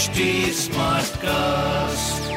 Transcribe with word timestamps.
HD 0.00 0.24
Smartcast. 0.56 2.28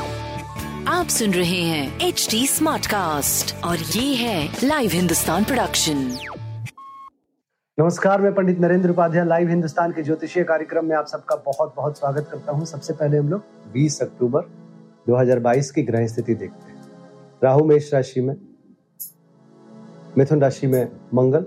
आप 0.89 1.07
सुन 1.07 1.33
रहे 1.33 1.61
हैं 1.61 2.07
एच 2.07 2.27
डी 2.31 2.45
स्मार्ट 2.47 2.85
कास्ट 2.85 3.63
और 3.65 3.77
ये 3.77 4.15
है 4.15 4.47
लाइव 4.63 4.91
हिंदुस्तान 4.93 5.43
प्रोडक्शन 5.43 5.97
नमस्कार 7.77 8.21
मैं 8.21 8.33
पंडित 8.35 8.59
नरेंद्र 8.59 8.89
उपाध्याय 8.89 9.25
लाइव 9.25 9.49
हिंदुस्तान 9.49 9.91
के 9.91 10.03
ज्योतिषीय 10.03 10.43
कार्यक्रम 10.43 10.85
में 10.85 10.95
आप 10.95 11.05
सबका 11.07 11.35
बहुत 11.45 11.73
बहुत 11.77 11.97
स्वागत 11.97 12.27
करता 12.31 12.51
हूँ। 12.51 12.65
सबसे 12.65 12.93
पहले 12.93 13.17
हम 13.17 13.29
लोग 13.29 13.43
20 13.73 14.01
अक्टूबर 14.01 14.49
2022 15.09 15.69
की 15.71 15.83
ग्रह 15.83 16.07
स्थिति 16.07 16.33
देखते 16.33 16.71
हैं। 16.71 16.81
राहु 17.43 17.65
मेष 17.65 17.93
राशि 17.93 18.21
में 18.21 18.35
मिथुन 20.17 20.41
राशि 20.41 20.67
में 20.67 20.83
मंगल 21.13 21.45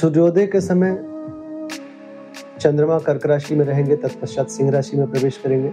सूर्योदय 0.00 0.46
के 0.46 0.60
समय 0.60 0.96
चंद्रमा 2.64 2.98
कर्क 2.98 3.24
राशि 3.26 3.54
में 3.54 3.64
रहेंगे, 3.64 3.96
तत्पश्चात 3.96 4.48
सिंह 4.48 4.70
राशि 4.70 4.96
में 4.96 5.10
प्रवेश 5.10 5.36
करेंगे। 5.38 5.70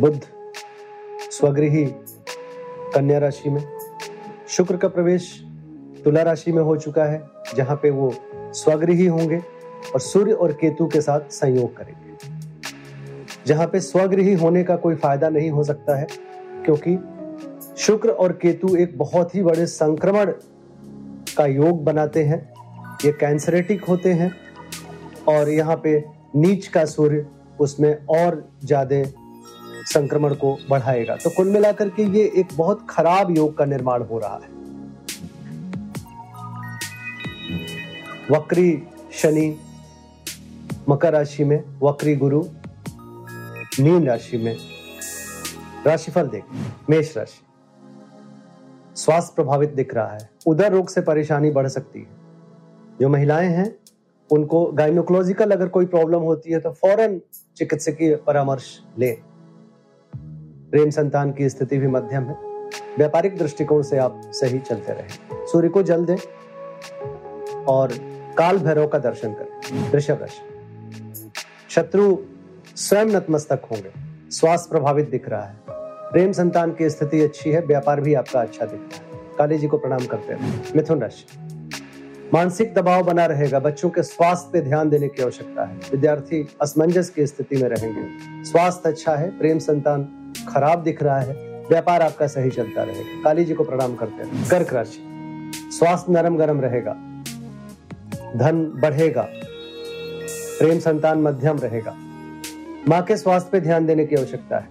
बुद्ध 0.00 0.20
स्वगृही 1.30 1.84
कन्या 2.94 3.18
राशि 3.18 3.50
में। 3.50 3.62
शुक्र 4.48 4.76
का 4.76 4.88
प्रवेश 4.88 5.28
तुला 6.04 6.22
राशि 6.22 6.52
में 6.52 6.62
हो 6.62 6.76
चुका 6.76 7.04
है, 7.04 7.22
जहाँ 7.56 7.76
पे 7.76 7.90
वो 7.90 8.12
स्वगृही 8.54 9.06
होंगे 9.06 9.38
और 9.94 10.00
सूर्य 10.00 10.32
और 10.32 10.52
केतु 10.52 10.86
के 10.86 11.00
साथ 11.00 11.30
संयोग 11.30 11.76
करेंगे। 11.76 12.16
जहाँ 13.46 13.66
पे 13.66 13.80
स्वगृही 13.80 14.34
होने 14.34 14.64
का 14.64 14.76
कोई 14.76 14.94
फ़ायदा 14.96 15.28
नहीं 15.28 15.50
हो 15.50 15.64
सकता 15.64 15.96
है, 15.96 16.06
क्योंकि 16.64 16.98
शुक्र 17.84 18.10
और 18.10 18.32
केतु 18.32 18.74
एक 18.76 18.98
बहुत 18.98 19.34
ही 19.34 19.42
बड़े 19.42 19.66
संक्रमण 19.66 20.32
का 21.36 21.46
योग 21.46 21.84
बनाते 21.84 22.24
हैं, 22.24 22.42
ये 23.04 23.12
कैंसरेटिक 23.12 23.84
होते 23.84 24.12
हैं 24.12 24.47
और 25.28 25.48
यहाँ 25.48 25.76
पे 25.76 25.98
नीच 26.36 26.66
का 26.66 26.84
सूर्य 26.84 27.26
उसमें 27.60 28.06
और 28.06 28.42
ज़्यादा 28.64 29.02
संक्रमण 29.92 30.34
को 30.34 30.56
बढ़ाएगा। 30.70 31.16
तो 31.16 31.30
कुल 31.30 31.48
मिलाकर 31.48 31.88
के 31.88 32.02
ये 32.18 32.24
एक 32.36 32.48
बहुत 32.56 32.86
खराब 32.90 33.36
योग 33.36 33.56
का 33.58 33.64
निर्माण 33.64 34.02
हो 34.02 34.18
रहा 34.18 34.34
है। 34.34 34.56
वक्री 38.30 38.82
शनि 39.12 39.56
मकर 40.88 41.12
राशि 41.12 41.44
में, 41.44 41.62
वक्री 41.82 42.14
गुरु 42.16 42.42
मीन 43.80 44.06
राशि 44.06 44.36
में, 44.36 44.56
राशिफल 45.86 46.28
देख, 46.28 46.44
मेष 46.90 47.16
राशि, 47.16 47.40
स्वास्थ्य 48.96 49.32
प्रभावित 49.36 49.70
दिख 49.70 49.94
रहा 49.94 50.12
है। 50.12 50.28
उदर 50.46 50.72
रोग 50.72 50.88
से 50.88 51.00
परेशानी 51.00 51.50
बढ़ 51.50 51.66
सकती 51.68 51.98
है। 51.98 52.16
जो 53.00 53.08
महिलाएँ 53.08 53.48
हैं 53.48 53.70
उनको 54.32 54.66
गाइनोकोलॉजिकल 54.66 55.50
अगर 55.50 55.68
कोई 55.68 55.86
प्रॉब्लम 55.86 56.20
होती 56.20 56.52
है 56.52 56.60
तो 56.60 56.70
फ़ौरन 56.70 57.20
चिकित्सकीय 57.56 58.16
परामर्श 58.16 58.82
लें। 58.98 59.16
प्रेम 60.70 60.90
संतान 60.90 61.32
की 61.32 61.48
स्थिति 61.48 61.78
भी 61.78 61.86
मध्यम 61.86 62.24
है। 62.24 62.36
व्यापारिक 62.98 63.38
दृष्टिकोण 63.38 63.82
से 63.82 63.98
आप 63.98 64.20
सही 64.24 64.58
चलते 64.58 64.92
रहें। 64.92 65.46
सूर्य 65.46 65.68
को 65.68 65.82
जल 65.82 66.04
दें 66.04 66.16
और 67.64 67.92
काल 68.38 68.58
भैरव 68.58 68.86
का 68.86 68.98
दर्शन 68.98 69.34
करें। 69.34 69.90
वृषभ 69.92 70.18
राशि। 70.20 71.30
शत्रु 71.70 72.16
स्वयं 72.76 73.06
नतमस्तक 73.06 73.60
होंगे। 73.70 73.92
स्वास्थ्य 74.30 74.68
प्रभावित 74.70 75.10
दिख 75.10 75.28
रहा 75.28 75.42
है। 75.42 75.56
प्रेम 76.12 76.32
संतान 76.32 76.72
की 76.72 76.90
स्थिति 76.90 77.20
अच्छी 77.20 77.50
है। 77.50 77.60
व्यापार 77.60 78.00
भी 78.00 78.14
आपका 78.14 78.40
अच्छा 78.40 78.66
दिख 78.66 78.80
रहा 78.80 79.18
है। 79.18 79.36
काली 79.38 79.58
जी 79.58 79.66
को 79.66 79.78
प्रणाम 79.78 80.06
करते 80.06 80.32
हैं। 80.32 80.64
मिथुन 80.76 81.00
राशि। 81.00 81.47
मानसिक 82.34 82.74
दबाव 82.74 83.02
बना 83.02 83.26
रहेगा। 83.26 83.58
बच्चों 83.58 83.90
के 83.90 84.02
स्वास्थ्य 84.02 84.50
पे 84.52 84.60
ध्यान 84.60 84.88
देने 84.88 85.08
की 85.08 85.22
आवश्यकता 85.22 85.64
है। 85.64 85.76
विद्यार्थी 85.76 86.48
असमंजस 86.62 87.10
की 87.10 87.26
स्थिति 87.26 87.56
में 87.56 87.68
रहेंगे। 87.68 88.04
स्वास्थ्य 88.44 88.88
अच्छा 88.88 89.16
है, 89.16 89.38
प्रेम 89.38 89.58
संतान 89.58 90.32
खराब 90.48 90.82
दिख 90.82 91.02
रहा 91.02 91.20
है, 91.20 91.34
व्यापार 91.68 92.02
आपका 92.02 92.26
सही 92.26 92.50
चलता 92.50 92.82
रहेगा। 92.82 93.22
काली 93.24 93.44
जी 93.44 93.54
को 93.54 93.64
प्रणाम 93.64 93.94
करते 93.94 94.22
हैं। 94.22 94.48
कर्क 94.50 94.72
राशि, 94.72 95.00
स्वास्थ्य 95.54 96.12
नरम 96.12 96.36
गरम 96.36 96.60
रहेगा। 96.60 96.92
धन 98.36 98.72
बढ़ेगा। 98.82 99.28
प्रेम 100.58 100.78
संतान 100.78 101.18
मध्यम 101.22 101.58
रहेगा। 101.58 101.94
माँ 102.88 103.02
के 103.02 103.16
स्वास्थ्य 103.16 103.48
पे 103.52 103.60
ध्यान 103.60 103.86
देने 103.86 104.06
की 104.06 104.16
आवश्यकता 104.16 104.58
है। 104.58 104.68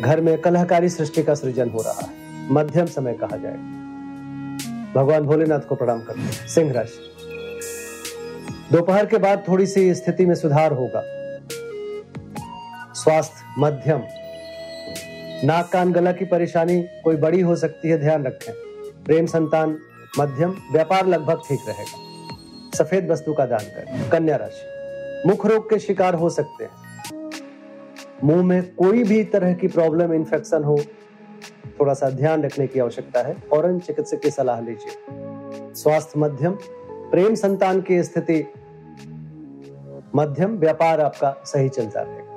घर 0.00 0.20
में 0.20 0.40
कलहकारी 0.40 0.88
सृष्टि 0.88 1.22
का 1.22 1.34
सृजन 1.34 1.70
हो 1.70 1.82
रहा 1.82 2.00
है। 2.00 2.08
मध्यम 2.52 2.86
समय 2.86 3.12
कहा 3.12 3.36
जाएगा। 3.36 3.80
भगवान 4.94 5.20
भोलेनाथ 5.20 5.60
को 5.60 5.74
प्रणाम 5.74 6.02
करते 6.02 6.20
हैं। 6.20 6.48
सिंह 6.48 6.72
राशि। 6.72 7.10
दोपहर 8.72 9.06
के 9.06 9.18
बाद 9.18 9.44
थोड़ी 9.48 9.66
सी 9.66 9.94
स्थिति 9.94 10.26
में 10.26 10.34
सुधार 10.34 10.72
होगा। 10.72 11.02
स्वास्थ्य, 12.94 13.54
मध्यम। 13.58 14.02
नाक 15.44 15.72
कान 15.72 15.92
गला 15.92 16.12
की 16.12 16.24
परेशानी 16.24 16.82
कोई 16.82 17.16
बड़ी 17.16 17.40
हो 17.40 17.56
सकती 17.56 17.88
है, 17.88 17.98
ध्यान 17.98 18.24
रखें। 18.24 18.54
प्रेम 19.04 19.26
संतान, 19.26 19.78
मध्यम। 20.18 20.54
व्यापार 20.72 21.06
लगभग 21.06 21.36
ठीक 21.48 21.58
रहेगा। 21.68 22.10
सफ़ेद 22.78 23.10
वस्तु 23.10 23.34
का 23.34 23.46
दान 23.46 23.64
करें। 23.64 24.10
कन्या 24.10 24.36
राशि। 24.36 24.80
मुख 25.28 25.46
रोग 25.46 25.70
के 25.70 25.78
शिकार 25.78 26.14
हो 26.14 26.30
सकते 26.30 26.64
हैं। 26.64 26.70
मुँह 28.24 28.42
में 28.44 28.74
कोई 28.74 29.04
भी 29.04 29.24
तरह 29.24 29.54
की 29.54 29.68
प्रॉब्लम, 29.68 30.12
इन्फेक्शन 30.12 30.64
हो 30.64 30.82
थोड़ा 31.80 31.94
सा 31.94 32.10
ध्यान 32.10 32.42
रखने 32.42 32.66
की 32.66 32.80
आवश्यकता 32.80 33.20
है। 33.20 33.36
और 33.52 33.78
चिकित्सक 33.78 34.20
की 34.20 34.30
सलाह 34.30 34.60
लीजिए। 34.60 34.94
स्वास्थ्य 35.74 36.20
मध्यम, 36.20 36.52
प्रेम 36.90 37.34
संतान 37.34 37.80
की 37.80 38.02
स्थिति 38.02 38.52
मध्यम, 40.14 40.58
व्यापार 40.58 41.00
आपका 41.00 41.42
सही 41.44 41.68
चलता 41.68 42.00
रहेगा 42.00 42.30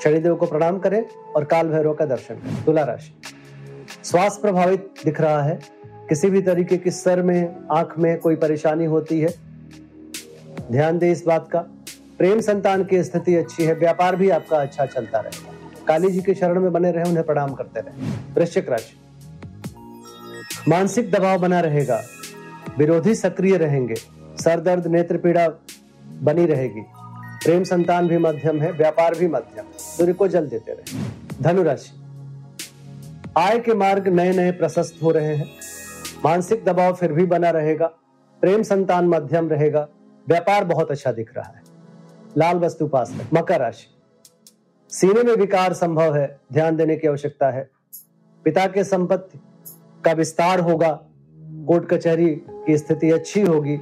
शनिदेव 0.00 0.36
को 0.36 0.46
प्रणाम 0.46 0.78
करें 0.78 1.04
और 1.36 1.44
काल 1.44 1.68
भैरव 1.68 1.94
का 1.94 2.06
दर्शन 2.06 2.34
करें। 2.34 2.64
तुला 2.64 2.82
राशि। 2.84 3.14
स्वास्थ्य 4.04 4.40
प्रभावित 4.42 4.94
दिख 5.04 5.20
रहा 5.20 5.42
है। 5.42 5.60
किसी 5.86 6.30
भी 6.30 6.42
तरीके 6.42 6.76
की 6.76 6.90
सर 6.90 7.22
में, 7.22 7.56
आँख 7.70 7.98
में 7.98 8.18
कोई 8.18 8.36
परेशानी 8.36 8.84
होती 8.84 9.20
है। 9.20 9.34
ध्यान 10.72 10.98
दें 10.98 11.12
इस 11.12 11.26
बात 11.26 11.48
का। 11.50 11.58
प्रेम 12.18 12.40
संतान 12.40 12.84
की 12.84 13.04
स्थिति 13.04 13.36
अच्छी 13.36 13.64
है। 13.64 13.74
व्यापार 13.74 14.16
भी 14.16 14.30
आपका 14.30 14.56
अच्छा 14.56 14.86
चलता 14.86 15.18
रहेगा। 15.18 15.61
काली 15.82 16.10
जी 16.10 16.20
के 16.20 16.34
शरण 16.34 16.60
में 16.60 16.72
बने 16.72 16.90
रहे, 16.92 17.04
उन्हें 17.04 17.24
प्रणाम 17.26 17.52
करते 17.54 17.80
रहे। 17.80 18.10
वृश्चिक 18.34 18.68
राशि, 18.70 18.96
मानसिक 20.68 21.10
दबाव 21.10 21.38
बना 21.40 21.60
रहेगा, 21.60 22.02
विरोधी 22.78 23.14
सक्रिय 23.14 23.56
रहेंगे 23.58 23.94
सर 23.94 24.60
दर्द 24.60 24.86
नेत्र 24.86 25.16
पीड़ा 25.16 25.48
बनी 26.22 26.44
रहेगी, 26.46 26.80
प्रेम 27.44 27.64
संतान 27.64 28.08
भी 28.08 28.18
मध्यम 28.18 28.60
है, 28.60 28.70
व्यापार 28.72 29.14
भी 29.14 29.28
मध्यम, 29.28 29.64
सूर्य 29.78 30.12
को 30.12 30.28
जल 30.28 30.46
देते 30.48 30.72
रहे। 30.72 31.42
धनुराशि 31.42 31.90
आय 33.38 33.58
के 33.58 33.74
मार्ग 33.74 34.08
नए 34.08 34.32
नए 34.32 34.50
प्रशस्त 34.52 35.02
हो 35.02 35.10
रहे 35.10 35.34
हैं, 35.36 35.46
मानसिक 36.24 36.64
दबाव 36.64 36.94
फिर 36.94 37.12
भी 37.12 37.24
बना 37.26 37.50
रहेगा, 37.50 37.86
प्रेम 38.42 38.62
संतान 38.62 39.08
मध्यम 39.08 39.48
रहेगा, 39.48 39.86
व्यापार 40.26 40.64
बहुत 40.64 40.90
अच्छा 40.90 41.12
दिख 41.12 41.36
रहा 41.36 41.46
है। 41.46 41.62
लाल 42.36 42.56
वस्तु 42.56 42.86
पास 42.86 43.12
मकर 43.34 43.60
राशि 43.60 43.86
सीने 44.92 45.22
में 45.22 45.34
विकार 45.34 45.72
संभव 45.72 46.16
है, 46.16 46.40
ध्यान 46.52 46.76
देने 46.76 46.96
की 46.96 47.08
आवश्यकता 47.08 47.50
है। 47.50 47.70
पिता 48.44 48.66
के 48.66 48.84
संपत्ति 48.84 49.40
का 50.04 50.12
विस्तार 50.12 50.60
होगा, 50.60 51.00
कोर्ट 51.38 51.88
कचहरी 51.88 52.34
की 52.48 52.78
स्थिति 52.78 53.10
अच्छी 53.10 53.42
होगी। 53.42 53.80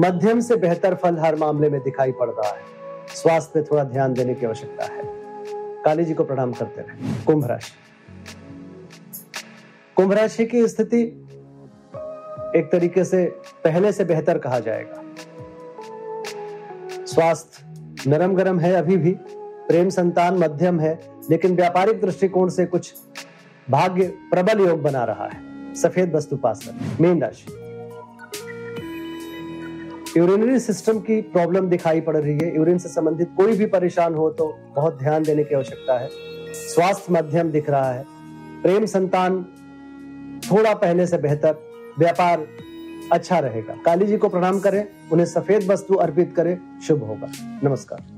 मध्यम 0.00 0.40
से 0.40 0.56
बेहतर 0.56 0.94
फल 0.94 1.18
हर 1.18 1.36
मामले 1.36 1.70
में 1.70 1.82
दिखाई 1.82 2.12
पड़ 2.12 2.30
रहा 2.30 2.48
है। 2.48 2.62
स्वास्थ्य 3.08 3.50
पे 3.54 3.62
थोड़ा 3.62 3.84
ध्यान 3.84 4.12
देने 4.12 4.34
की 4.34 4.46
आवश्यकता 4.46 4.84
है। 4.84 5.02
काली 5.82 6.04
जी 6.04 6.14
को 6.14 6.24
प्रणाम 6.24 6.52
करते 6.52 6.80
रहे। 6.80 7.24
कुंभ 7.24 7.46
राशि। 7.46 7.72
कुंभ 9.96 10.12
राशि 10.12 10.46
की 10.46 10.68
स्थिति 10.68 11.02
एक 12.56 12.68
तरीके 12.72 13.04
से 13.04 13.26
पहले 13.64 13.92
से 13.92 14.04
बेहतर 14.04 14.38
कहा 14.38 14.58
जाएगा। 14.58 15.02
स्वास्थ्य 17.06 17.66
नरम 18.10 18.34
गरम 18.34 18.58
है 18.58 18.72
अभी 18.72 18.96
भी। 18.96 19.16
प्रेम 19.68 19.88
संतान 19.88 20.38
मध्यम 20.38 20.80
है, 20.80 20.98
लेकिन 21.30 21.56
व्यापारिक 21.56 22.00
दृष्टिकोण 22.00 22.48
से 22.48 22.66
कुछ 22.66 22.92
भाग्य 23.70 24.06
प्रबल 24.30 24.60
योग 24.60 24.82
बना 24.82 25.04
रहा 25.04 25.24
है। 25.24 25.74
सफ़ेद 25.74 26.14
वस्तु 26.14 26.36
पास 26.36 26.68
मीन 27.00 27.22
राशि। 27.22 27.46
यूरिनरी 30.16 30.58
सिस्टम 30.58 30.98
की 30.98 31.20
प्रॉब्लम 31.20 31.68
दिखाई 31.68 32.00
पड़ 32.00 32.16
रही 32.16 32.38
है। 32.38 32.56
यूरिन 32.56 32.78
से 32.78 32.88
संबंधित 32.88 33.28
कोई 33.36 33.56
भी 33.56 33.66
परेशान 33.66 34.14
हो 34.14 34.30
तो 34.30 34.46
बहुत 34.76 34.98
ध्यान 34.98 35.22
देने 35.22 35.44
की 35.44 35.54
आवश्यकता 35.54 35.98
है। 35.98 36.08
स्वास्थ्य 36.54 37.12
मध्यम 37.12 37.50
दिख 37.50 37.70
रहा 37.70 37.92
है। 37.92 38.04
प्रेम 38.62 38.86
संतान 38.86 39.42
थोड़ा 40.42 40.74
पहले 40.74 41.06
से 41.06 41.18
बेहतर। 41.18 41.56
व्यापार 41.98 42.46
अच्छा 43.12 43.38
रहेगा। 43.38 43.74
काली 43.84 44.06
जी 44.06 44.16
को 44.16 44.28
प्रणाम 44.28 44.58
करें। 44.60 44.84
उन्हें 45.12 45.26
सफ़ेद 45.26 45.70
वस्तु 45.70 45.94
अर्पित 45.94 46.32
करें। 46.36 46.58
शुभ 46.86 47.02
होगा। 47.02 47.28
नमस्कार। 47.64 48.17